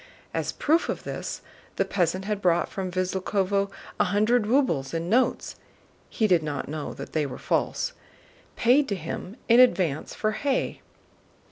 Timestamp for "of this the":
0.89-1.85